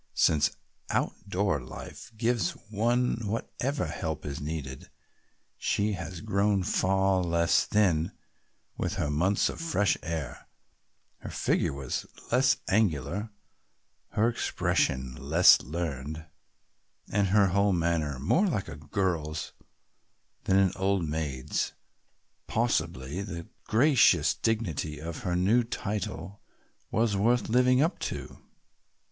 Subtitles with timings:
[0.15, 0.57] Since
[0.89, 4.89] outdoor life gives one whatever help is needed,
[5.59, 8.11] she had grown far less thin
[8.75, 10.47] with her months of fresh air,
[11.19, 13.29] her figure was less angular,
[14.13, 16.25] her expression less learned
[17.11, 19.53] and her whole manner more like a girl's
[20.45, 21.73] than an old maid's.
[22.47, 26.41] Possibly the gracious dignity of her new title
[26.89, 28.39] was also worth living up to.